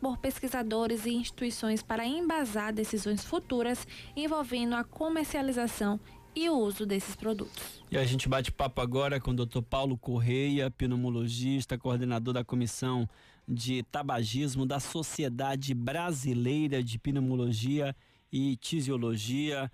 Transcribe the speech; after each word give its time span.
por 0.00 0.16
pesquisadores 0.18 1.04
e 1.04 1.10
instituições 1.10 1.82
para 1.82 2.06
embasar 2.06 2.72
decisões 2.72 3.24
futuras 3.24 3.84
envolvendo 4.14 4.76
a 4.76 4.84
comercialização 4.84 5.98
e 6.32 6.48
o 6.48 6.56
uso 6.56 6.86
desses 6.86 7.16
produtos. 7.16 7.82
E 7.90 7.98
a 7.98 8.04
gente 8.04 8.28
bate 8.28 8.52
papo 8.52 8.80
agora 8.80 9.18
com 9.18 9.32
o 9.32 9.34
Dr. 9.34 9.62
Paulo 9.62 9.98
Correia, 9.98 10.70
pneumologista, 10.70 11.76
coordenador 11.76 12.32
da 12.32 12.44
Comissão 12.44 13.08
de 13.48 13.82
Tabagismo 13.82 14.64
da 14.64 14.78
Sociedade 14.78 15.74
Brasileira 15.74 16.80
de 16.80 16.96
Pneumologia 16.96 17.96
e 18.30 18.56
Tisiologia. 18.56 19.68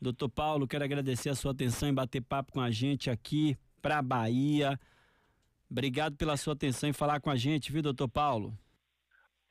Doutor 0.00 0.30
Paulo, 0.30 0.66
quero 0.66 0.82
agradecer 0.82 1.28
a 1.28 1.34
sua 1.36 1.52
atenção 1.52 1.88
em 1.88 1.94
bater 1.94 2.22
papo 2.22 2.50
com 2.50 2.60
a 2.60 2.72
gente 2.72 3.08
aqui 3.08 3.56
para 3.80 3.98
a 3.98 4.02
Bahia. 4.02 4.80
Obrigado 5.70 6.16
pela 6.16 6.36
sua 6.36 6.54
atenção 6.54 6.88
em 6.88 6.92
falar 6.92 7.20
com 7.20 7.30
a 7.30 7.36
gente, 7.36 7.70
viu, 7.70 7.82
doutor 7.82 8.08
Paulo? 8.08 8.52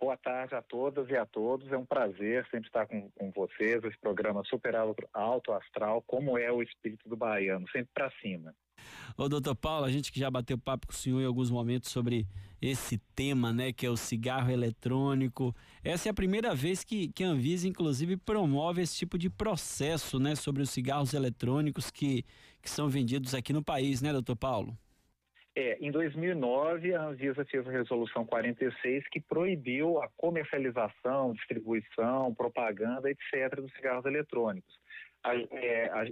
Boa 0.03 0.17
tarde 0.17 0.53
a 0.53 0.61
todas 0.61 1.09
e 1.09 1.15
a 1.15 1.25
todos. 1.25 1.71
É 1.71 1.77
um 1.77 1.85
prazer 1.85 2.45
sempre 2.51 2.67
estar 2.67 2.85
com, 2.85 3.09
com 3.11 3.31
vocês. 3.31 3.81
Esse 3.85 3.97
programa 4.01 4.43
super 4.43 4.75
alto 5.13 5.53
astral, 5.53 6.01
como 6.01 6.37
é 6.37 6.51
o 6.51 6.61
espírito 6.61 7.07
do 7.07 7.15
baiano, 7.15 7.65
sempre 7.71 7.89
para 7.93 8.11
cima. 8.21 8.53
Ô, 9.17 9.29
doutor 9.29 9.55
Paulo, 9.55 9.85
a 9.85 9.89
gente 9.89 10.11
que 10.11 10.19
já 10.19 10.29
bateu 10.29 10.57
papo 10.57 10.87
com 10.87 10.91
o 10.91 10.95
senhor 10.95 11.21
em 11.21 11.25
alguns 11.25 11.49
momentos 11.49 11.89
sobre 11.89 12.27
esse 12.61 12.97
tema, 13.15 13.53
né, 13.53 13.71
que 13.71 13.85
é 13.85 13.89
o 13.89 13.95
cigarro 13.95 14.51
eletrônico. 14.51 15.55
Essa 15.81 16.09
é 16.09 16.11
a 16.11 16.13
primeira 16.13 16.53
vez 16.53 16.83
que, 16.83 17.07
que 17.07 17.23
a 17.23 17.27
Anvisa, 17.27 17.65
inclusive, 17.65 18.17
promove 18.17 18.81
esse 18.81 18.97
tipo 18.97 19.17
de 19.17 19.29
processo, 19.29 20.19
né, 20.19 20.35
sobre 20.35 20.61
os 20.61 20.69
cigarros 20.69 21.13
eletrônicos 21.13 21.89
que, 21.89 22.25
que 22.61 22.69
são 22.69 22.89
vendidos 22.89 23.33
aqui 23.33 23.53
no 23.53 23.63
país, 23.63 24.01
né, 24.01 24.11
doutor 24.11 24.35
Paulo? 24.35 24.77
É, 25.55 25.77
em 25.79 25.91
2009, 25.91 26.95
a 26.95 27.03
Anvisa 27.03 27.45
fez 27.45 27.67
a 27.67 27.71
resolução 27.71 28.25
46 28.25 29.07
que 29.09 29.21
proibiu 29.21 30.01
a 30.01 30.09
comercialização, 30.17 31.33
distribuição, 31.33 32.33
propaganda, 32.33 33.09
etc., 33.09 33.61
dos 33.61 33.71
cigarros 33.73 34.05
eletrônicos. 34.05 34.73
A, 35.23 35.35
é, 35.35 35.89
a, 35.89 36.05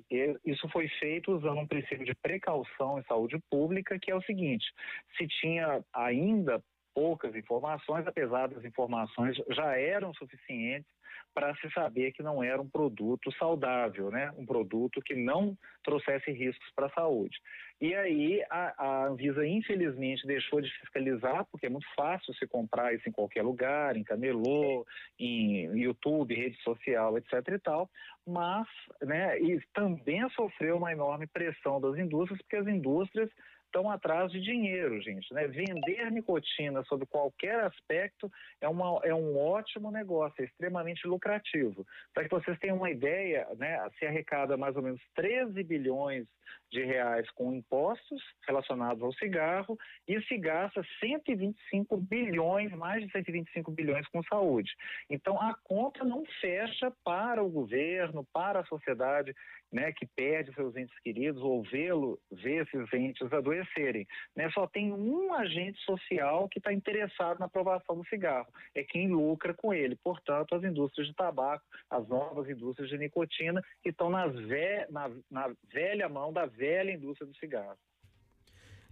isso 0.45 0.69
foi 0.69 0.87
feito 0.99 1.31
usando 1.35 1.59
um 1.59 1.67
princípio 1.67 2.05
de 2.05 2.13
precaução 2.15 2.99
em 2.99 3.03
saúde 3.03 3.39
pública, 3.49 3.97
que 3.99 4.11
é 4.11 4.15
o 4.15 4.21
seguinte: 4.21 4.65
se 5.17 5.27
tinha 5.27 5.83
ainda 5.91 6.63
poucas 6.93 7.35
informações, 7.35 8.05
apesar 8.05 8.47
das 8.47 8.63
informações 8.63 9.35
já 9.49 9.75
eram 9.75 10.13
suficientes 10.13 10.89
para 11.33 11.55
se 11.55 11.69
saber 11.71 12.11
que 12.11 12.23
não 12.23 12.43
era 12.43 12.61
um 12.61 12.69
produto 12.69 13.31
saudável, 13.33 14.11
né? 14.11 14.31
um 14.37 14.45
produto 14.45 15.01
que 15.01 15.15
não 15.15 15.57
trouxesse 15.83 16.31
riscos 16.31 16.71
para 16.75 16.87
a 16.87 16.91
saúde. 16.91 17.37
E 17.79 17.95
aí 17.95 18.43
a, 18.49 18.73
a, 18.77 19.07
Anvisa, 19.07 19.45
infelizmente, 19.45 20.27
deixou 20.27 20.61
de 20.61 20.69
fiscalizar, 20.79 21.45
porque 21.51 21.65
é 21.65 21.69
muito 21.69 21.87
fácil 21.95 22.33
se 22.35 22.45
comprar 22.47 22.93
isso 22.93 23.09
em 23.09 23.11
qualquer 23.11 23.43
lugar, 23.43 23.97
em 23.97 24.03
camelô, 24.03 24.85
em 25.19 25.65
YouTube, 25.77 26.35
rede 26.35 26.61
social, 26.61 27.17
etc. 27.17 27.33
e 27.47 27.59
tal, 27.59 27.89
mas 28.27 28.67
né, 29.01 29.39
e 29.39 29.59
também 29.73 30.27
sofreu 30.29 30.77
uma 30.77 30.91
enorme 30.91 31.25
pressão 31.25 31.81
das 31.81 31.97
indústrias, 31.97 32.39
porque 32.41 32.57
as 32.57 32.67
indústrias 32.67 33.29
estão 33.71 33.89
atrás 33.89 34.29
de 34.31 34.41
dinheiro, 34.41 35.01
gente. 35.01 35.33
Né? 35.33 35.47
Vender 35.47 36.11
nicotina 36.11 36.83
sob 36.83 37.05
qualquer 37.05 37.61
aspecto 37.61 38.29
é, 38.59 38.67
uma, 38.67 38.99
é 39.03 39.15
um 39.15 39.37
ótimo 39.37 39.89
negócio, 39.89 40.41
é 40.41 40.45
extremamente 40.45 41.07
lucrativo. 41.07 41.87
Para 42.13 42.25
que 42.25 42.29
vocês 42.29 42.59
tenham 42.59 42.75
uma 42.75 42.91
ideia, 42.91 43.47
né, 43.57 43.79
se 43.97 44.05
arrecada 44.05 44.57
mais 44.57 44.75
ou 44.75 44.81
menos 44.83 45.01
13 45.15 45.63
bilhões 45.63 46.27
de 46.69 46.83
reais 46.83 47.29
com 47.31 47.53
impostos 47.53 48.21
relacionados 48.45 49.01
ao 49.01 49.13
cigarro 49.13 49.77
e 50.07 50.21
se 50.23 50.37
gasta 50.37 50.81
125 50.99 51.95
bilhões, 51.97 52.71
mais 52.73 53.05
de 53.05 53.11
125 53.11 53.71
bilhões 53.71 54.07
com 54.07 54.21
saúde. 54.23 54.71
Então 55.09 55.39
a 55.41 55.55
conta 55.63 56.03
não 56.03 56.23
fecha 56.41 56.91
para 57.03 57.43
o 57.43 57.49
governo, 57.49 58.25
para 58.33 58.59
a 58.59 58.65
sociedade 58.65 59.33
né, 59.71 59.91
que 59.91 60.05
perde 60.05 60.53
seus 60.53 60.75
entes 60.75 60.97
queridos 60.99 61.41
ou 61.41 61.63
vê-lo, 61.63 62.19
ver 62.31 62.67
esses 62.67 62.93
entes 62.93 63.31
adoecerem. 63.31 64.05
Né? 64.35 64.49
Só 64.51 64.67
tem 64.67 64.91
um 64.91 65.33
agente 65.33 65.79
social 65.83 66.49
que 66.49 66.59
está 66.59 66.73
interessado 66.73 67.39
na 67.39 67.45
aprovação 67.45 67.97
do 67.97 68.05
cigarro, 68.07 68.47
é 68.75 68.83
quem 68.83 69.07
lucra 69.07 69.53
com 69.53 69.73
ele. 69.73 69.95
Portanto, 70.03 70.55
as 70.55 70.63
indústrias 70.63 71.07
de 71.07 71.15
tabaco, 71.15 71.63
as 71.89 72.07
novas 72.07 72.49
indústrias 72.49 72.89
de 72.89 72.97
nicotina, 72.97 73.63
que 73.81 73.89
estão 73.89 74.09
nas 74.09 74.33
ve 74.35 74.85
na, 74.89 75.09
na 75.29 75.53
velha 75.71 76.09
mão 76.09 76.33
da 76.33 76.45
velha 76.45 76.91
indústria 76.91 77.27
do 77.27 77.35
cigarro. 77.37 77.77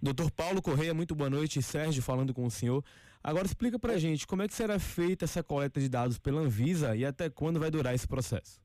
Doutor 0.01 0.31
Paulo 0.31 0.61
Correia, 0.61 0.93
muito 0.93 1.13
boa 1.13 1.29
noite. 1.29 1.61
Sérgio 1.61 2.01
falando 2.01 2.33
com 2.33 2.45
o 2.45 2.51
senhor. 2.51 2.83
Agora 3.21 3.45
explica 3.45 3.77
pra 3.77 3.97
gente 3.97 4.25
como 4.25 4.41
é 4.41 4.47
que 4.47 4.53
será 4.53 4.79
feita 4.79 5.25
essa 5.25 5.43
coleta 5.43 5.79
de 5.79 5.89
dados 5.89 6.17
pela 6.17 6.39
Anvisa 6.39 6.95
e 6.95 7.03
até 7.03 7.29
quando 7.29 7.59
vai 7.59 7.69
durar 7.69 7.93
esse 7.93 8.07
processo. 8.07 8.61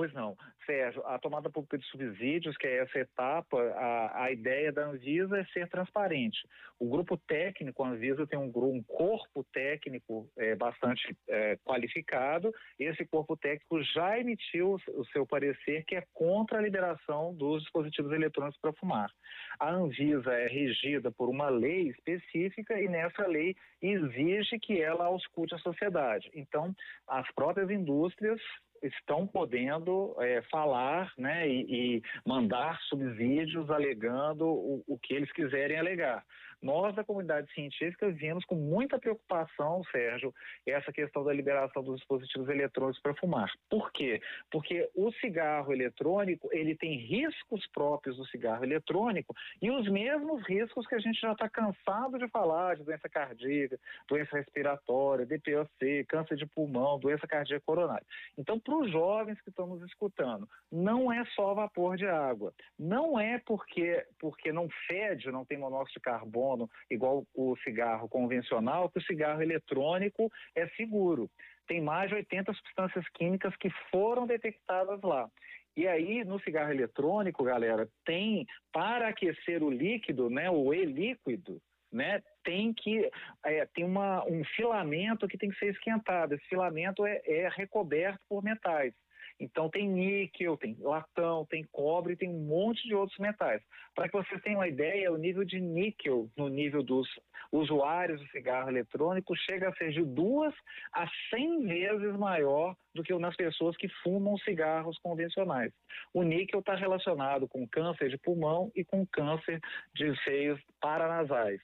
Pois 0.00 0.14
não. 0.14 0.34
Sérgio, 0.64 1.04
a 1.04 1.18
tomada 1.18 1.50
pública 1.50 1.76
de 1.76 1.84
subsídios, 1.84 2.56
que 2.56 2.66
é 2.66 2.78
essa 2.78 3.00
etapa, 3.00 3.60
a, 3.60 4.24
a 4.24 4.32
ideia 4.32 4.72
da 4.72 4.86
Anvisa 4.86 5.38
é 5.38 5.44
ser 5.52 5.68
transparente. 5.68 6.38
O 6.78 6.88
grupo 6.88 7.18
técnico, 7.18 7.84
a 7.84 7.88
Anvisa 7.90 8.26
tem 8.26 8.38
um, 8.38 8.50
um 8.56 8.82
corpo 8.82 9.44
técnico 9.52 10.26
é, 10.38 10.56
bastante 10.56 11.14
é, 11.28 11.58
qualificado, 11.66 12.50
esse 12.78 13.04
corpo 13.04 13.36
técnico 13.36 13.82
já 13.82 14.18
emitiu 14.18 14.76
o, 14.88 15.00
o 15.00 15.04
seu 15.08 15.26
parecer 15.26 15.84
que 15.84 15.96
é 15.96 16.04
contra 16.14 16.56
a 16.56 16.62
liberação 16.62 17.34
dos 17.34 17.62
dispositivos 17.62 18.10
eletrônicos 18.10 18.58
para 18.58 18.72
fumar. 18.72 19.10
A 19.58 19.70
Anvisa 19.70 20.32
é 20.32 20.46
regida 20.46 21.12
por 21.12 21.28
uma 21.28 21.50
lei 21.50 21.88
específica 21.88 22.80
e 22.80 22.88
nessa 22.88 23.26
lei 23.26 23.54
exige 23.82 24.58
que 24.58 24.80
ela 24.80 25.04
auscute 25.04 25.54
a 25.54 25.58
sociedade. 25.58 26.30
Então, 26.32 26.74
as 27.06 27.30
próprias 27.32 27.68
indústrias 27.68 28.40
estão 28.82 29.26
podendo 29.26 30.14
é, 30.20 30.42
falar 30.42 31.12
né, 31.18 31.48
e, 31.48 31.96
e, 31.96 32.02
mandar 32.26 32.80
subsídios 32.82 33.70
alegando 33.70 34.46
o, 34.46 34.82
o, 34.86 34.98
que 34.98 35.14
eles 35.14 35.30
quiserem 35.32 35.78
alegar. 35.78 36.24
Nós, 36.62 36.94
da 36.94 37.02
comunidade 37.02 37.50
científica, 37.52 38.10
vimos 38.10 38.44
com 38.44 38.54
muita 38.54 38.98
preocupação, 38.98 39.82
Sérgio, 39.90 40.34
essa 40.66 40.92
questão 40.92 41.24
da 41.24 41.32
liberação 41.32 41.82
dos 41.82 41.96
dispositivos 41.96 42.48
eletrônicos 42.48 43.00
para 43.00 43.14
fumar. 43.14 43.50
Por 43.68 43.90
quê? 43.92 44.20
Porque 44.50 44.88
o 44.94 45.10
cigarro 45.12 45.72
eletrônico, 45.72 46.48
ele 46.52 46.74
tem 46.74 46.96
riscos 46.98 47.66
próprios 47.72 48.16
do 48.16 48.26
cigarro 48.26 48.64
eletrônico 48.64 49.34
e 49.62 49.70
os 49.70 49.88
mesmos 49.88 50.46
riscos 50.46 50.86
que 50.86 50.94
a 50.94 50.98
gente 50.98 51.20
já 51.20 51.32
está 51.32 51.48
cansado 51.48 52.18
de 52.18 52.28
falar, 52.28 52.76
de 52.76 52.84
doença 52.84 53.08
cardíaca, 53.08 53.78
doença 54.08 54.36
respiratória, 54.36 55.24
DPOC, 55.26 56.04
câncer 56.08 56.36
de 56.36 56.46
pulmão, 56.46 56.98
doença 56.98 57.26
cardíaca 57.26 57.64
coronária. 57.64 58.06
Então, 58.36 58.58
para 58.58 58.76
os 58.76 58.90
jovens 58.90 59.40
que 59.40 59.50
estão 59.50 59.66
nos 59.66 59.82
escutando, 59.82 60.48
não 60.70 61.12
é 61.12 61.24
só 61.36 61.54
vapor 61.54 61.96
de 61.96 62.06
água. 62.06 62.52
Não 62.78 63.18
é 63.18 63.38
porque, 63.38 64.04
porque 64.18 64.52
não 64.52 64.68
fede, 64.86 65.30
não 65.30 65.44
tem 65.44 65.58
monóxido 65.58 65.94
de 65.94 66.00
carbono, 66.00 66.49
carbono, 66.50 66.68
igual 66.90 67.24
o 67.34 67.56
cigarro 67.58 68.08
convencional, 68.08 68.90
que 68.90 68.98
o 68.98 69.02
cigarro 69.02 69.42
eletrônico 69.42 70.30
é 70.54 70.66
seguro. 70.70 71.30
Tem 71.66 71.80
mais 71.80 72.08
de 72.08 72.16
80 72.16 72.52
substâncias 72.54 73.04
químicas 73.14 73.54
que 73.56 73.70
foram 73.90 74.26
detectadas 74.26 75.00
lá. 75.02 75.28
E 75.76 75.86
aí, 75.86 76.24
no 76.24 76.40
cigarro 76.40 76.72
eletrônico, 76.72 77.44
galera, 77.44 77.88
tem 78.04 78.46
para 78.72 79.08
aquecer 79.08 79.62
o 79.62 79.70
líquido, 79.70 80.28
né, 80.28 80.50
o 80.50 80.74
e-líquido, 80.74 81.60
né, 81.92 82.22
tem 82.44 82.72
que 82.72 83.08
é, 83.44 83.66
tem 83.66 83.84
uma, 83.84 84.24
um 84.24 84.44
filamento 84.56 85.28
que 85.28 85.38
tem 85.38 85.50
que 85.50 85.58
ser 85.58 85.72
esquentado. 85.72 86.34
Esse 86.34 86.44
filamento 86.48 87.06
é, 87.06 87.20
é 87.24 87.48
recoberto 87.48 88.20
por 88.28 88.42
metais. 88.42 88.92
Então 89.40 89.70
tem 89.70 89.88
níquel, 89.88 90.56
tem 90.58 90.76
latão, 90.78 91.46
tem 91.46 91.64
cobre, 91.72 92.14
tem 92.14 92.28
um 92.28 92.44
monte 92.44 92.86
de 92.86 92.94
outros 92.94 93.18
metais. 93.18 93.62
Para 93.94 94.06
que 94.06 94.16
vocês 94.16 94.40
tenham 94.42 94.60
uma 94.60 94.68
ideia, 94.68 95.10
o 95.10 95.16
nível 95.16 95.44
de 95.44 95.58
níquel 95.58 96.28
no 96.36 96.48
nível 96.48 96.82
dos 96.82 97.08
usuários 97.50 98.20
do 98.20 98.28
cigarro 98.28 98.68
eletrônico 98.68 99.34
chega 99.34 99.70
a 99.70 99.74
ser 99.74 99.92
de 99.92 100.04
duas 100.04 100.54
a 100.92 101.06
cem 101.30 101.66
vezes 101.66 102.16
maior 102.16 102.76
do 102.94 103.02
que 103.02 103.16
nas 103.18 103.34
pessoas 103.34 103.76
que 103.76 103.88
fumam 104.02 104.36
cigarros 104.38 104.98
convencionais. 104.98 105.72
O 106.12 106.22
níquel 106.22 106.60
está 106.60 106.74
relacionado 106.74 107.48
com 107.48 107.66
câncer 107.66 108.10
de 108.10 108.18
pulmão 108.18 108.70
e 108.74 108.84
com 108.84 109.06
câncer 109.06 109.58
de 109.94 110.14
seios 110.22 110.60
paranasais. 110.80 111.60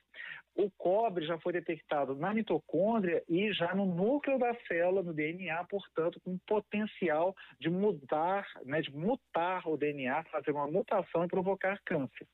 O 0.57 0.71
cobre 0.71 1.27
já 1.27 1.39
foi 1.39 1.53
detectado 1.53 2.15
na 2.15 2.33
mitocôndria 2.33 3.23
e 3.29 3.53
já 3.53 3.75
no 3.75 3.85
núcleo 3.85 4.39
da 4.39 4.55
célula, 4.67 5.03
no 5.03 5.13
DNA, 5.13 5.63
portanto, 5.65 6.19
com 6.25 6.39
potencial 6.47 7.37
de 7.61 7.69
mudar, 7.69 8.47
né, 8.65 8.81
de 8.81 8.91
mutar 8.91 9.69
o 9.69 9.77
DNA, 9.77 10.25
fazer 10.25 10.53
uma 10.53 10.67
mutação 10.67 11.25
e 11.25 11.29
provocar 11.29 11.79
câncer. 11.85 12.27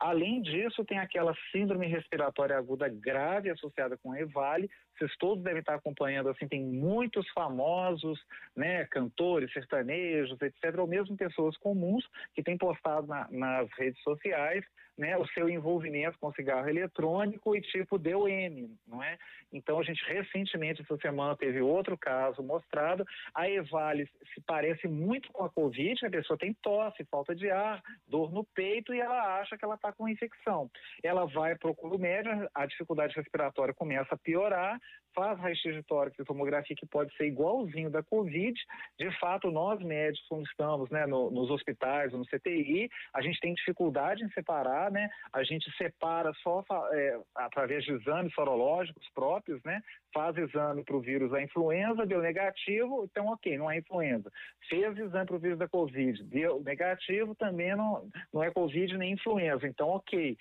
Além 0.00 0.40
disso, 0.40 0.86
tem 0.86 0.98
aquela 0.98 1.34
síndrome 1.52 1.86
respiratória 1.86 2.56
aguda 2.56 2.88
grave 2.88 3.50
associada 3.50 3.98
com 3.98 4.16
EVALE, 4.16 4.70
vocês 4.98 5.14
todos 5.18 5.44
devem 5.44 5.60
estar 5.60 5.74
acompanhando, 5.74 6.30
assim, 6.30 6.48
tem 6.48 6.64
muitos 6.64 7.28
famosos, 7.32 8.18
né, 8.56 8.86
cantores, 8.86 9.52
sertanejos, 9.52 10.40
etc., 10.40 10.78
ou 10.78 10.86
mesmo 10.86 11.16
pessoas 11.16 11.56
comuns 11.58 12.06
que 12.34 12.42
têm 12.42 12.56
postado 12.56 13.06
na, 13.06 13.28
nas 13.30 13.68
redes 13.76 14.02
sociais, 14.02 14.64
né, 14.96 15.16
o 15.16 15.26
seu 15.28 15.48
envolvimento 15.48 16.18
com 16.18 16.32
cigarro 16.32 16.68
eletrônico 16.68 17.54
e 17.54 17.60
tipo 17.60 17.98
deu 17.98 18.28
M, 18.28 18.70
não 18.86 19.02
é? 19.02 19.18
Então 19.52 19.78
a 19.78 19.82
gente 19.82 20.02
recentemente 20.06 20.82
essa 20.82 20.96
semana 20.98 21.36
teve 21.36 21.60
outro 21.60 21.96
caso 21.96 22.42
mostrado, 22.42 23.04
a 23.34 23.48
Evale 23.48 24.08
se 24.34 24.40
parece 24.46 24.88
muito 24.88 25.30
com 25.32 25.44
a 25.44 25.50
Covid, 25.50 26.06
a 26.06 26.10
pessoa 26.10 26.38
tem 26.38 26.54
tosse, 26.54 27.04
falta 27.04 27.34
de 27.34 27.50
ar, 27.50 27.82
dor 28.06 28.32
no 28.32 28.44
peito 28.44 28.94
e 28.94 29.00
ela 29.00 29.40
acha 29.40 29.56
que 29.56 29.64
ela 29.64 29.74
está 29.74 29.92
com 29.92 30.08
infecção. 30.08 30.70
Ela 31.02 31.26
vai 31.26 31.56
procura 31.56 31.94
o 31.94 31.98
médico, 31.98 32.48
a 32.54 32.66
dificuldade 32.66 33.14
respiratória 33.14 33.74
começa 33.74 34.14
a 34.14 34.18
piorar, 34.18 34.78
faz 35.16 35.38
raio-x 35.38 35.74
de 35.74 35.82
tórax 35.82 36.16
e 36.18 36.24
tomografia 36.24 36.76
que 36.76 36.86
pode 36.86 37.14
ser 37.16 37.26
igualzinho 37.26 37.90
da 37.90 38.02
Covid. 38.02 38.54
De 38.98 39.10
fato, 39.18 39.50
nós 39.50 39.80
médicos, 39.80 40.28
quando 40.28 40.46
estamos 40.46 40.90
né, 40.90 41.06
no, 41.06 41.30
nos 41.30 41.50
hospitais 41.50 42.12
no 42.12 42.26
CTI, 42.26 42.90
a 43.14 43.22
gente 43.22 43.40
tem 43.40 43.54
dificuldade 43.54 44.22
em 44.22 44.30
separar, 44.30 44.85
né? 44.90 45.08
A 45.32 45.42
gente 45.42 45.70
separa 45.76 46.32
só 46.42 46.64
é, 46.92 47.20
através 47.34 47.84
de 47.84 47.92
exames 47.92 48.32
sorológicos 48.34 49.06
próprios, 49.14 49.62
né? 49.64 49.82
Faz 50.12 50.36
exame 50.36 50.84
para 50.84 50.96
o 50.96 51.00
vírus 51.00 51.30
da 51.30 51.42
influenza, 51.42 52.06
deu 52.06 52.20
negativo, 52.20 53.04
então 53.10 53.26
ok, 53.26 53.56
não 53.58 53.70
é 53.70 53.78
influenza. 53.78 54.30
Fez 54.68 54.96
exame 54.96 55.26
para 55.26 55.36
o 55.36 55.38
vírus 55.38 55.58
da 55.58 55.68
Covid, 55.68 56.22
deu 56.24 56.62
negativo, 56.62 57.34
também 57.34 57.74
não, 57.76 58.08
não 58.32 58.42
é 58.42 58.50
Covid 58.50 58.96
nem 58.96 59.12
influenza, 59.12 59.66
então 59.66 59.88
ok. 59.88 60.36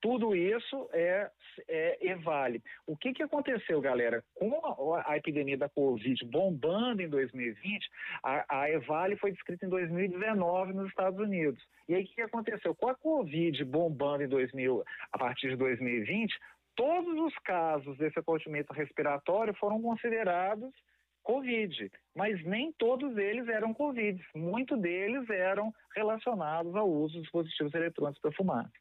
Tudo 0.00 0.36
isso 0.36 0.88
é, 0.92 1.30
é 1.68 2.08
evale. 2.08 2.62
O 2.86 2.96
que, 2.96 3.12
que 3.12 3.22
aconteceu, 3.22 3.80
galera? 3.80 4.22
Com 4.34 4.94
a, 4.94 5.12
a, 5.12 5.16
epidemia 5.16 5.56
da 5.56 5.68
Covid 5.68 6.24
bombando 6.26 7.02
em 7.02 7.08
2020, 7.08 7.88
a, 8.22 8.60
a 8.60 8.70
Evale 8.70 9.16
foi 9.16 9.32
descrita 9.32 9.64
em 9.64 9.68
2019 9.68 10.72
nos 10.74 10.88
Estados 10.88 11.18
Unidos. 11.18 11.62
E 11.88 11.94
aí 11.94 12.02
o 12.02 12.06
que, 12.06 12.14
que 12.14 12.22
aconteceu? 12.22 12.74
Com 12.74 12.88
a 12.88 12.94
Covid 12.94 13.64
bombando 13.64 13.83
em 14.22 14.28
2000, 14.28 14.84
a 15.12 15.18
partir 15.18 15.50
de 15.50 15.56
2020, 15.56 16.34
todos 16.76 17.18
os 17.18 17.34
casos 17.38 17.96
desse 17.98 18.18
acometimento 18.18 18.72
respiratório 18.72 19.54
foram 19.54 19.80
considerados 19.80 20.72
Covid, 21.22 21.90
mas 22.14 22.44
nem 22.44 22.72
todos 22.72 23.16
eles 23.16 23.48
eram 23.48 23.72
Covid. 23.72 24.22
Muitos 24.34 24.78
deles 24.80 25.28
eram 25.30 25.72
relacionados 25.96 26.74
ao 26.76 26.88
uso 26.88 27.14
de 27.14 27.22
dispositivos 27.22 27.74
eletrônicos 27.74 28.20
perfumados. 28.20 28.72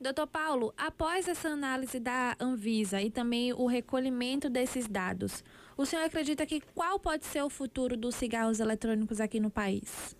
Doutor 0.00 0.28
Paulo, 0.28 0.72
após 0.76 1.26
essa 1.26 1.48
análise 1.48 1.98
da 1.98 2.36
Anvisa 2.38 3.02
e 3.02 3.10
também 3.10 3.52
o 3.52 3.66
recolhimento 3.66 4.48
desses 4.48 4.86
dados, 4.86 5.42
o 5.76 5.84
senhor 5.84 6.04
acredita 6.04 6.46
que 6.46 6.60
qual 6.60 7.00
pode 7.00 7.24
ser 7.24 7.42
o 7.42 7.50
futuro 7.50 7.96
dos 7.96 8.14
cigarros 8.14 8.60
eletrônicos 8.60 9.20
aqui 9.20 9.40
no 9.40 9.50
país? 9.50 10.16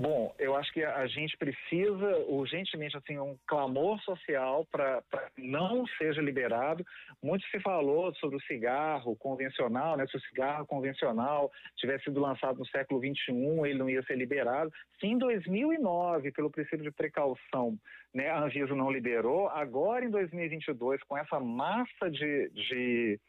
Bom, 0.00 0.34
eu 0.38 0.56
acho 0.56 0.72
que 0.72 0.82
a 0.82 1.06
gente 1.06 1.36
precisa 1.36 2.16
urgentemente 2.26 2.96
assim 2.96 3.18
um 3.18 3.36
clamor 3.46 4.00
social 4.00 4.66
para 4.72 5.02
não 5.36 5.86
seja 5.98 6.22
liberado. 6.22 6.82
Muito 7.22 7.46
se 7.48 7.60
falou 7.60 8.14
sobre 8.14 8.38
o 8.38 8.40
cigarro 8.44 9.14
convencional, 9.16 9.98
né? 9.98 10.06
Se 10.06 10.16
o 10.16 10.20
cigarro 10.20 10.66
convencional 10.66 11.52
tivesse 11.76 12.04
sido 12.04 12.18
lançado 12.18 12.58
no 12.58 12.66
século 12.68 12.98
21, 12.98 13.66
ele 13.66 13.78
não 13.78 13.90
ia 13.90 14.02
ser 14.04 14.16
liberado. 14.16 14.72
Se 14.98 15.06
em 15.06 15.18
2009, 15.18 16.32
pelo 16.32 16.50
princípio 16.50 16.82
de 16.82 16.90
precaução, 16.90 17.76
né, 18.14 18.30
a 18.30 18.40
Anvisa 18.40 18.74
não 18.74 18.90
liberou, 18.90 19.50
agora 19.50 20.02
em 20.02 20.10
2022, 20.10 21.02
com 21.02 21.18
essa 21.18 21.38
massa 21.38 22.10
de, 22.10 22.48
de 22.54 23.20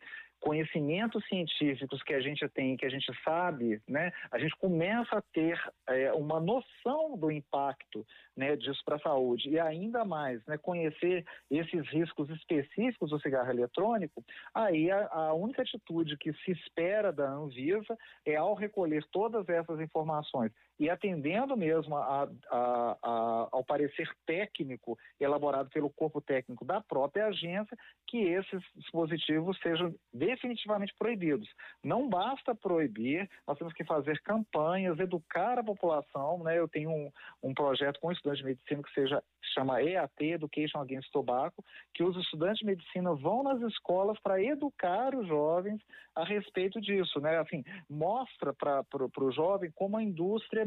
conhecimentos 0.42 1.24
científicos 1.28 2.02
que 2.04 2.14
a 2.14 2.20
gente 2.20 2.48
tem, 2.50 2.76
que 2.76 2.86
a 2.86 2.90
gente 2.90 3.12
sabe, 3.24 3.80
né, 3.88 4.12
a 4.32 4.40
gente 4.40 4.56
começa 4.58 5.18
a 5.18 5.22
ter 5.22 5.58
é, 5.88 6.12
uma 6.14 6.40
noção 6.40 7.16
do 7.16 7.32
impacto 7.32 8.06
né, 8.36 8.56
disso 8.56 8.82
para 8.84 8.96
a 8.96 9.00
saúde. 9.00 9.50
E 9.50 9.60
ainda 9.60 10.04
mais 10.04 10.44
né, 10.48 10.58
conhecer 10.58 11.24
esses 11.50 11.88
riscos 11.88 12.30
específicos 12.32 13.12
do 13.12 13.20
cigarro 13.20 13.52
eletrônico, 13.52 14.24
aí 14.54 14.90
a, 14.90 15.08
a 15.12 15.34
única 15.34 15.62
atitude 15.62 16.18
que 16.18 16.34
se 16.34 16.52
espera 16.52 17.14
da 17.14 17.30
Anvisa 17.30 17.96
é 18.26 18.36
ao 18.36 18.56
recolher 18.56 19.06
todas 19.12 19.48
essas 19.48 19.80
informações 19.80 20.52
e 20.82 20.90
atendendo 20.90 21.56
mesmo 21.56 21.96
a, 21.96 22.28
a, 22.50 22.98
a, 23.04 23.50
ao 23.52 23.64
parecer 23.64 24.10
técnico 24.26 24.98
elaborado 25.20 25.70
pelo 25.70 25.92
corpo 25.92 26.20
técnico 26.20 26.66
da 26.66 26.82
própria 26.82 27.28
agência, 27.28 27.78
que 28.08 28.18
esses 28.18 28.64
dispositivos 28.76 29.60
sejam 29.62 29.94
definitivamente 30.12 30.92
proibidos. 30.98 31.48
Não 31.84 32.10
basta 32.10 32.56
proibir, 32.56 33.30
nós 33.48 33.60
temos 33.60 33.76
que 33.76 33.86
fazer 33.86 34.20
campanhas, 34.24 34.98
educar 34.98 35.60
a 35.60 35.64
população. 35.64 36.44
Né? 36.44 36.58
Eu 36.58 36.68
tenho 36.68 36.90
um, 36.90 37.12
um 37.44 37.54
projeto 37.54 38.00
com 38.00 38.12
estudantes 38.12 38.42
de 38.42 38.50
medicina 38.50 38.82
que 38.82 38.94
seja 38.96 39.22
chama 39.54 39.82
EAT, 39.82 40.20
Education 40.20 40.80
Against 40.80 41.12
Tobacco, 41.12 41.64
que 41.94 42.04
os 42.04 42.16
estudantes 42.18 42.60
de 42.60 42.66
medicina 42.66 43.14
vão 43.14 43.44
nas 43.44 43.62
escolas 43.62 44.18
para 44.20 44.42
educar 44.42 45.14
os 45.16 45.28
jovens 45.28 45.82
a 46.16 46.24
respeito 46.24 46.80
disso, 46.80 47.20
né? 47.20 47.38
Assim, 47.38 47.64
mostra 47.90 48.54
para 48.54 48.86
o 49.20 49.32
jovem 49.32 49.72
como 49.76 49.98
a 49.98 50.04
indústria 50.04 50.66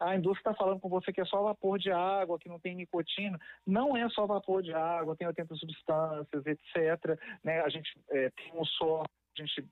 A 0.00 0.16
indústria 0.16 0.50
está 0.50 0.54
falando 0.54 0.80
com 0.80 0.88
você 0.88 1.12
que 1.12 1.20
é 1.20 1.24
só 1.24 1.42
vapor 1.42 1.78
de 1.78 1.90
água, 1.90 2.38
que 2.38 2.48
não 2.48 2.58
tem 2.58 2.74
nicotina. 2.74 3.38
Não 3.66 3.96
é 3.96 4.08
só 4.10 4.26
vapor 4.26 4.62
de 4.62 4.72
água, 4.72 5.16
tem 5.16 5.26
80 5.26 5.54
substâncias, 5.56 6.46
etc. 6.46 7.18
Né? 7.44 7.60
A 7.60 7.68
gente 7.68 7.90
é, 8.10 8.30
tem 8.30 8.52
um 8.54 8.64
só 8.64 9.02
a 9.02 9.40
gente 9.40 9.68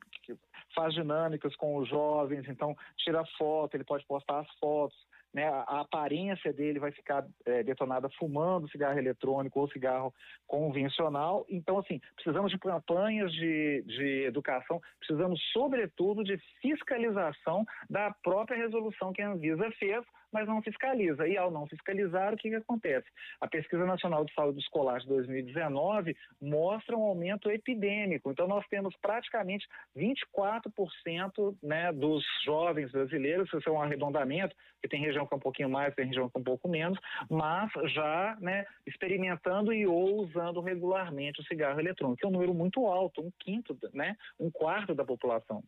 faz 0.75 0.95
dinâmicas 0.95 1.57
com 1.57 1.77
os 1.77 1.89
jovens, 1.89 2.47
então 2.49 2.77
tira 2.99 3.25
foto, 3.37 3.75
ele 3.75 3.83
pode 3.83 4.07
postar 4.07 4.41
as 4.41 4.49
fotos, 4.61 4.97
né, 5.37 5.47
a 5.49 5.83
aparência 5.83 6.51
dele 6.51 6.79
vai 6.79 6.91
ficar 6.91 7.23
é, 7.45 7.63
detonada 7.63 8.09
fumando 8.19 8.71
cigarro 8.71 8.99
eletrônico 8.99 9.61
ou 9.61 9.71
cigarro 9.71 10.15
convencional. 10.47 11.45
Então, 11.47 11.79
assim, 11.79 12.01
precisamos 12.15 12.51
de 12.51 12.59
campanhas 12.59 13.31
de, 13.33 13.85
de 13.87 14.25
educação, 14.25 14.81
precisamos, 14.99 15.39
sobretudo, 15.53 16.25
de 16.25 16.39
fiscalização 16.63 17.67
da 17.91 18.11
própria 18.23 18.57
resolução 18.57 19.13
que 19.13 19.21
a 19.21 19.29
Anvisa 19.29 19.71
fez 19.73 20.03
mas 20.33 20.47
não 20.47 20.63
fiscaliza. 20.63 21.27
E 21.27 21.37
ao 21.37 21.51
não 21.51 21.67
fiscalizar, 21.67 22.33
o 22.33 22.37
que, 22.37 22.51
que 22.51 22.57
acontece? 22.57 23.07
A 23.41 23.47
Pesquisa 23.47 23.85
Nacional 23.85 24.25
de 24.25 24.33
Saúde 24.35 24.59
Escolar 24.61 25.01
de 25.01 25.07
2019 25.07 26.17
mostra 26.41 26.97
um 26.97 27.03
aumento 27.03 27.51
epidêmico. 27.51 28.31
Então, 28.31 28.47
nós 28.47 28.65
temos 28.69 28.95
praticamente 29.01 29.67
24% 29.97 31.57
né, 31.63 31.93
dos 31.93 32.25
jovens 32.45 32.91
brasileiros, 32.93 33.49
isso 33.53 33.69
é 33.69 33.73
um 33.73 33.81
arredondamento, 33.81 34.55
que 34.83 34.89
tem 34.89 35.01
região 35.01 35.27
que 35.27 35.35
é 35.35 35.37
um 35.37 35.41
pouquinho 35.41 35.71
mais, 35.71 35.95
tem 35.95 36.07
região 36.07 36.29
que 36.29 36.37
é 36.37 36.41
um 36.41 36.45
pouco 36.45 36.69
menos, 36.69 36.99
mas 37.31 37.71
já 37.93 38.37
né, 38.41 38.65
experimentando 38.87 39.73
e 39.73 39.87
ou 39.87 40.23
usando 40.25 40.61
regularmente 40.61 41.41
o 41.41 41.45
cigarro 41.45 41.81
eletrônico, 41.81 42.19
que 42.19 42.27
é 42.27 42.29
um 42.29 42.33
número 42.33 42.55
muito 42.55 42.87
alto, 42.87 43.21
um 43.21 43.31
quinto, 43.39 43.77
né, 43.93 44.17
um 44.39 44.51
quarto 44.51 44.95
da 44.95 45.05
população. 45.05 45.63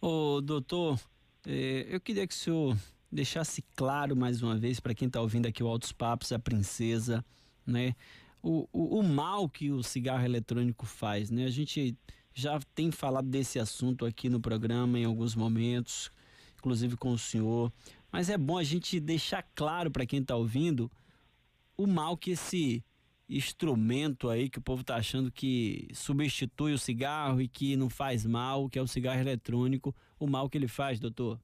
Ô, 0.00 0.40
doutor, 0.40 0.98
eh, 1.46 1.86
eu 1.88 2.00
queria 2.00 2.26
que 2.26 2.34
o 2.34 2.36
senhor 2.36 2.76
deixasse 3.12 3.62
claro 3.76 4.16
mais 4.16 4.42
uma 4.42 4.56
vez 4.56 4.80
para 4.80 4.94
quem 4.94 5.06
está 5.06 5.20
ouvindo 5.20 5.46
aqui 5.46 5.62
o 5.62 5.68
Altos 5.68 5.92
Papos, 5.92 6.32
a 6.32 6.38
princesa, 6.38 7.22
né? 7.66 7.94
O, 8.42 8.66
o, 8.72 8.98
o, 8.98 9.02
mal 9.02 9.48
que 9.48 9.70
o 9.70 9.82
cigarro 9.82 10.24
eletrônico 10.24 10.86
faz, 10.86 11.30
né? 11.30 11.44
A 11.44 11.50
gente 11.50 11.96
já 12.32 12.58
tem 12.74 12.90
falado 12.90 13.28
desse 13.28 13.58
assunto 13.58 14.06
aqui 14.06 14.30
no 14.30 14.40
programa 14.40 14.98
em 14.98 15.04
alguns 15.04 15.36
momentos, 15.36 16.10
inclusive 16.58 16.96
com 16.96 17.12
o 17.12 17.18
senhor, 17.18 17.70
mas 18.10 18.30
é 18.30 18.38
bom 18.38 18.56
a 18.56 18.64
gente 18.64 18.98
deixar 18.98 19.42
claro 19.54 19.90
para 19.90 20.06
quem 20.06 20.20
está 20.20 20.34
ouvindo 20.34 20.90
o 21.76 21.86
mal 21.86 22.16
que 22.16 22.30
esse 22.32 22.82
instrumento 23.28 24.28
aí 24.28 24.48
que 24.48 24.58
o 24.58 24.62
povo 24.62 24.80
está 24.80 24.96
achando 24.96 25.30
que 25.30 25.88
substitui 25.94 26.72
o 26.72 26.78
cigarro 26.78 27.40
e 27.40 27.48
que 27.48 27.76
não 27.76 27.88
faz 27.88 28.26
mal, 28.26 28.68
que 28.68 28.78
é 28.78 28.82
o 28.82 28.86
cigarro 28.86 29.20
eletrônico, 29.20 29.94
o 30.18 30.26
mal 30.26 30.48
que 30.48 30.58
ele 30.58 30.68
faz, 30.68 30.98
doutor 30.98 31.38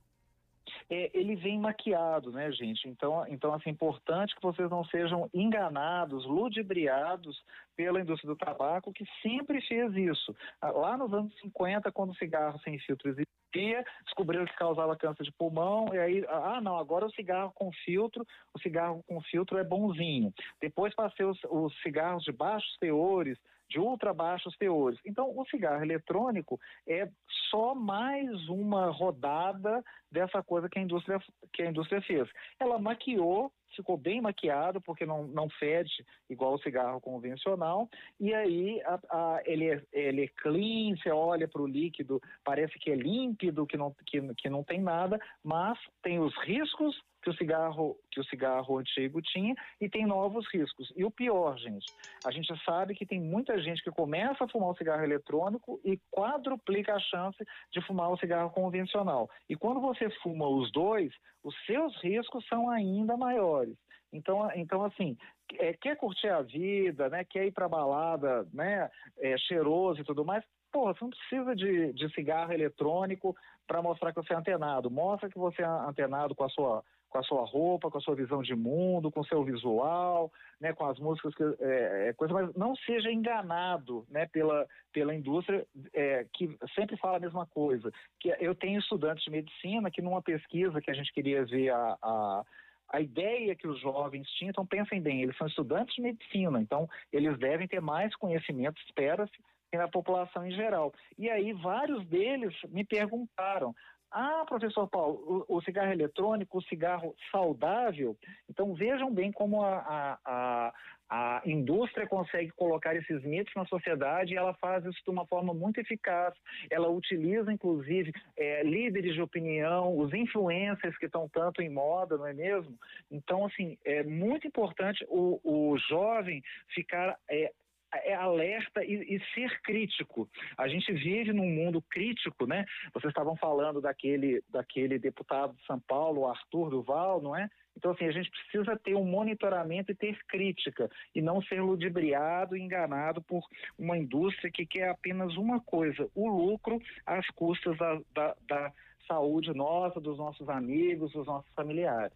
é, 0.90 1.10
ele 1.12 1.36
vem 1.36 1.58
maquiado, 1.58 2.30
né, 2.30 2.50
gente? 2.52 2.88
Então, 2.88 3.24
então, 3.28 3.52
assim, 3.54 3.70
é 3.70 3.72
importante 3.72 4.34
que 4.34 4.42
vocês 4.42 4.70
não 4.70 4.84
sejam 4.84 5.28
enganados, 5.32 6.24
ludibriados 6.26 7.42
pela 7.76 8.00
indústria 8.00 8.32
do 8.32 8.36
tabaco, 8.36 8.92
que 8.92 9.04
sempre 9.22 9.60
fez 9.62 9.94
isso. 9.94 10.34
Ah, 10.60 10.70
lá 10.70 10.96
nos 10.96 11.12
anos 11.12 11.32
50, 11.40 11.92
quando 11.92 12.10
o 12.10 12.16
cigarro 12.16 12.58
sem 12.60 12.78
filtro 12.80 13.08
existia, 13.08 13.84
descobriram 14.04 14.44
que 14.44 14.56
causava 14.56 14.96
câncer 14.96 15.24
de 15.24 15.32
pulmão, 15.32 15.94
e 15.94 15.98
aí, 15.98 16.24
ah, 16.28 16.60
não, 16.60 16.76
agora 16.76 17.06
o 17.06 17.12
cigarro 17.12 17.52
com 17.54 17.70
filtro, 17.84 18.26
o 18.54 18.58
cigarro 18.58 19.02
com 19.06 19.20
filtro 19.22 19.58
é 19.58 19.64
bonzinho. 19.64 20.32
Depois 20.60 20.94
passei 20.94 21.24
os, 21.24 21.38
os 21.44 21.74
cigarros 21.82 22.24
de 22.24 22.32
baixos 22.32 22.76
teores, 22.78 23.38
de 23.68 23.78
ultra 23.78 24.12
baixos 24.12 24.56
teores. 24.56 24.98
Então, 25.04 25.36
o 25.36 25.46
cigarro 25.46 25.82
eletrônico 25.82 26.58
é 26.86 27.08
só 27.50 27.74
mais 27.74 28.48
uma 28.48 28.90
rodada 28.90 29.82
dessa 30.10 30.42
coisa 30.42 30.68
que 30.68 30.78
a 30.78 30.82
indústria, 30.82 31.20
que 31.52 31.62
a 31.62 31.70
indústria 31.70 32.00
fez. 32.02 32.28
Ela 32.58 32.78
maquiou 32.78 33.52
ficou 33.74 33.96
bem 33.96 34.20
maquiado, 34.20 34.80
porque 34.80 35.06
não, 35.06 35.26
não 35.26 35.48
fede 35.48 36.04
igual 36.28 36.54
o 36.54 36.58
cigarro 36.60 37.00
convencional, 37.00 37.88
e 38.18 38.34
aí 38.34 38.80
a, 38.82 38.98
a, 39.10 39.42
ele, 39.44 39.70
é, 39.70 39.82
ele 39.92 40.24
é 40.24 40.28
clean, 40.28 40.96
você 40.96 41.10
olha 41.10 41.46
para 41.46 41.62
o 41.62 41.66
líquido, 41.66 42.20
parece 42.44 42.78
que 42.78 42.90
é 42.90 42.94
límpido, 42.94 43.66
que 43.66 43.76
não, 43.76 43.94
que, 44.06 44.20
que 44.34 44.48
não 44.48 44.64
tem 44.64 44.80
nada, 44.80 45.18
mas 45.42 45.78
tem 46.02 46.18
os 46.18 46.34
riscos 46.44 47.00
que 47.22 47.30
o 47.30 47.34
cigarro 47.34 47.96
que 48.10 48.20
o 48.20 48.24
cigarro 48.24 48.78
antigo 48.78 49.20
tinha 49.20 49.54
e 49.80 49.88
tem 49.88 50.06
novos 50.06 50.46
riscos. 50.52 50.92
E 50.96 51.04
o 51.04 51.10
pior, 51.10 51.58
gente, 51.58 51.86
a 52.24 52.30
gente 52.30 52.52
sabe 52.64 52.94
que 52.94 53.06
tem 53.06 53.20
muita 53.20 53.60
gente 53.60 53.82
que 53.82 53.90
começa 53.90 54.44
a 54.44 54.48
fumar 54.48 54.70
o 54.70 54.76
cigarro 54.76 55.02
eletrônico 55.02 55.80
e 55.84 55.98
quadruplica 56.10 56.94
a 56.94 57.00
chance 57.00 57.38
de 57.72 57.80
fumar 57.86 58.10
o 58.10 58.18
cigarro 58.18 58.50
convencional. 58.50 59.28
E 59.48 59.56
quando 59.56 59.80
você 59.80 60.08
fuma 60.22 60.48
os 60.48 60.70
dois, 60.72 61.12
os 61.42 61.54
seus 61.66 61.96
riscos 62.02 62.46
são 62.46 62.70
ainda 62.70 63.16
maiores. 63.16 63.76
Então, 64.12 64.50
então 64.54 64.84
assim, 64.84 65.16
é, 65.58 65.72
quer 65.74 65.96
curtir 65.96 66.28
a 66.28 66.42
vida, 66.42 67.08
né? 67.08 67.24
Quer 67.24 67.46
ir 67.46 67.52
para 67.52 67.68
balada, 67.68 68.46
né? 68.52 68.90
É, 69.18 69.36
cheiroso 69.38 70.00
e 70.00 70.04
tudo 70.04 70.24
mais. 70.24 70.44
Porra, 70.70 70.92
você 70.92 71.04
não 71.04 71.10
precisa 71.10 71.56
de, 71.56 71.92
de 71.94 72.14
cigarro 72.14 72.52
eletrônico 72.52 73.34
para 73.66 73.82
mostrar 73.82 74.12
que 74.12 74.22
você 74.22 74.34
é 74.34 74.36
antenado. 74.36 74.90
Mostra 74.90 75.30
que 75.30 75.38
você 75.38 75.62
é 75.62 75.66
antenado 75.66 76.34
com 76.34 76.44
a 76.44 76.48
sua 76.48 76.84
com 77.08 77.18
a 77.18 77.22
sua 77.22 77.44
roupa, 77.44 77.90
com 77.90 77.98
a 77.98 78.00
sua 78.00 78.14
visão 78.14 78.42
de 78.42 78.54
mundo, 78.54 79.10
com 79.10 79.20
o 79.20 79.26
seu 79.26 79.42
visual, 79.42 80.30
né, 80.60 80.72
com 80.72 80.84
as 80.84 80.98
músicas, 80.98 81.34
que, 81.34 81.42
é, 81.42 82.08
é, 82.08 82.12
coisa, 82.12 82.34
mas 82.34 82.54
não 82.54 82.74
seja 82.76 83.10
enganado 83.10 84.06
né, 84.08 84.26
pela, 84.26 84.66
pela 84.92 85.14
indústria 85.14 85.66
é, 85.94 86.26
que 86.32 86.56
sempre 86.74 86.96
fala 86.96 87.16
a 87.16 87.20
mesma 87.20 87.46
coisa. 87.46 87.90
Que 88.20 88.34
eu 88.40 88.54
tenho 88.54 88.78
estudantes 88.78 89.24
de 89.24 89.30
medicina 89.30 89.90
que 89.90 90.02
numa 90.02 90.22
pesquisa 90.22 90.80
que 90.80 90.90
a 90.90 90.94
gente 90.94 91.12
queria 91.12 91.44
ver 91.44 91.70
a, 91.70 91.96
a 92.02 92.44
a 92.90 93.00
ideia 93.00 93.54
que 93.54 93.68
os 93.68 93.78
jovens 93.80 94.26
tinham, 94.30 94.50
então 94.50 94.64
pensem 94.66 94.98
bem, 95.00 95.22
eles 95.22 95.36
são 95.36 95.46
estudantes 95.46 95.94
de 95.94 96.00
medicina, 96.00 96.58
então 96.58 96.88
eles 97.12 97.38
devem 97.38 97.68
ter 97.68 97.80
mais 97.80 98.14
conhecimento, 98.16 98.80
espera-se, 98.86 99.36
na 99.76 99.86
população 99.86 100.46
em 100.46 100.50
geral. 100.52 100.94
E 101.18 101.28
aí 101.28 101.52
vários 101.52 102.06
deles 102.06 102.54
me 102.70 102.84
perguntaram, 102.84 103.74
ah, 104.10 104.44
professor 104.46 104.88
Paulo, 104.88 105.44
o, 105.48 105.56
o, 105.56 105.62
cigarro 105.62 105.92
eletrônico, 105.92 106.58
o 106.58 106.62
cigarro 106.62 107.14
saudável. 107.30 108.16
Então 108.48 108.74
vejam 108.74 109.12
bem 109.12 109.30
como 109.30 109.62
a, 109.62 109.78
a, 109.78 110.18
a, 110.24 110.74
a, 111.10 111.42
indústria 111.44 112.06
consegue 112.06 112.50
colocar 112.52 112.96
esses 112.96 113.22
mitos 113.22 113.52
na 113.54 113.66
sociedade 113.66 114.32
e 114.32 114.36
ela 114.36 114.54
faz 114.54 114.84
isso 114.86 115.02
de 115.04 115.10
uma 115.10 115.26
forma 115.26 115.52
muito 115.52 115.78
eficaz. 115.78 116.34
Ela 116.70 116.88
utiliza, 116.88 117.52
inclusive, 117.52 118.12
é, 118.36 118.62
líderes 118.62 119.14
de 119.14 119.20
opinião, 119.20 119.98
os 119.98 120.12
influencers 120.14 120.96
que 120.96 121.06
estão 121.06 121.28
tanto 121.28 121.60
em 121.60 121.68
moda, 121.68 122.16
não 122.16 122.26
é 122.26 122.32
mesmo? 122.32 122.78
Então, 123.10 123.44
assim, 123.44 123.76
é 123.84 124.02
muito 124.02 124.46
importante 124.46 125.04
o, 125.08 125.38
o 125.44 125.76
jovem 125.78 126.42
ficar 126.74 127.18
é, 127.30 127.52
é 127.92 128.14
alerta 128.14 128.84
e, 128.84 129.16
e, 129.16 129.20
ser 129.34 129.60
crítico. 129.62 130.28
A 130.56 130.68
gente 130.68 130.92
vive 130.92 131.32
num 131.32 131.48
mundo 131.48 131.82
crítico, 131.82 132.46
né? 132.46 132.64
Vocês 132.92 133.10
estavam 133.10 133.36
falando 133.36 133.80
daquele, 133.80 134.42
daquele 134.48 134.98
deputado 134.98 135.54
de 135.54 135.64
São 135.64 135.80
Paulo, 135.80 136.26
Arthur 136.26 136.70
Duval, 136.70 137.22
não 137.22 137.34
é? 137.34 137.48
Então, 137.76 137.92
assim, 137.92 138.06
a 138.06 138.10
gente 138.10 138.28
precisa 138.30 138.76
ter 138.76 138.96
um 138.96 139.04
monitoramento 139.04 139.92
e 139.92 139.94
ter 139.94 140.18
crítica, 140.26 140.90
e 141.14 141.22
não 141.22 141.40
ser 141.40 141.62
ludibriado 141.62 142.56
e 142.56 142.60
enganado 142.60 143.22
por 143.22 143.42
uma 143.78 143.96
indústria 143.96 144.50
que 144.50 144.66
quer 144.66 144.88
apenas 144.88 145.36
uma 145.36 145.60
coisa, 145.60 146.10
o 146.14 146.28
lucro 146.28 146.80
às 147.06 147.24
custas 147.28 147.78
da, 147.78 148.00
da, 148.12 148.36
da 148.48 148.72
saúde 149.06 149.54
nossa, 149.54 150.00
dos 150.00 150.18
nossos 150.18 150.48
amigos, 150.48 151.12
dos 151.12 151.26
nossos 151.26 151.52
familiares. 151.54 152.12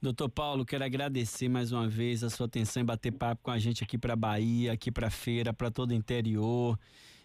Doutor 0.00 0.28
Paulo, 0.28 0.64
quero 0.64 0.84
agradecer 0.84 1.48
mais 1.48 1.72
uma 1.72 1.88
vez 1.88 2.22
a 2.22 2.30
sua 2.30 2.46
atenção 2.46 2.82
em 2.82 2.86
bater 2.86 3.12
papo 3.12 3.42
com 3.42 3.50
a 3.50 3.58
gente 3.58 3.82
aqui 3.82 3.98
para 3.98 4.14
Bahia, 4.14 4.72
aqui 4.72 4.92
para 4.92 5.10
feira, 5.10 5.52
para 5.52 5.70
todo 5.70 5.90
o 5.90 5.94
interior. 5.94 6.78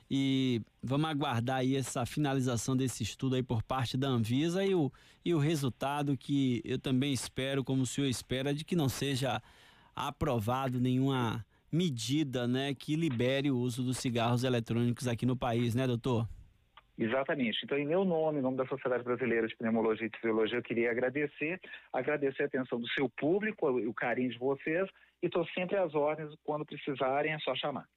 E 0.09 0.62
vamos 0.81 1.09
aguardar 1.09 1.57
aí 1.57 1.75
essa 1.75 2.05
finalização 2.05 2.75
desse 2.75 3.03
estudo 3.03 3.35
aí 3.35 3.43
por 3.43 3.63
parte 3.63 3.97
da 3.97 4.07
Anvisa 4.07 4.63
e 4.63 4.75
o, 4.75 4.91
e 5.23 5.33
o 5.33 5.39
resultado 5.39 6.17
que 6.17 6.62
eu 6.65 6.77
também 6.77 7.13
espero, 7.13 7.63
como 7.63 7.83
o 7.83 7.85
senhor 7.85 8.07
espera, 8.07 8.53
de 8.53 8.63
que 8.63 8.75
não 8.75 8.89
seja 8.89 9.41
aprovado 9.95 10.79
nenhuma 10.79 11.45
medida, 11.71 12.47
né, 12.47 12.73
que 12.73 12.95
libere 12.95 13.50
o 13.50 13.57
uso 13.57 13.81
dos 13.81 13.97
cigarros 13.97 14.43
eletrônicos 14.43 15.07
aqui 15.07 15.25
no 15.25 15.35
país, 15.35 15.73
né, 15.73 15.88
doutor? 15.88 16.27
Exatamente. 16.97 17.59
Então, 17.63 17.77
em 17.77 17.85
meu 17.85 18.05
nome, 18.05 18.39
em 18.39 18.41
nome 18.41 18.57
da 18.57 18.65
Sociedade 18.67 19.03
Brasileira 19.03 19.47
de 19.47 19.55
Pneumologia 19.55 20.07
e 20.07 20.15
Fisiologia, 20.15 20.59
eu 20.59 20.63
queria 20.63 20.91
agradecer, 20.91 21.59
agradecer 21.91 22.43
a 22.43 22.45
atenção 22.45 22.79
do 22.79 22.88
seu 22.89 23.09
público, 23.09 23.67
o 23.67 23.93
carinho 23.93 24.29
de 24.29 24.38
vocês, 24.38 24.88
e 25.21 25.25
estou 25.25 25.45
sempre 25.47 25.77
às 25.77 25.95
ordens, 25.95 26.33
quando 26.43 26.65
precisarem, 26.65 27.33
é 27.33 27.39
só 27.39 27.55
chamar. 27.55 27.88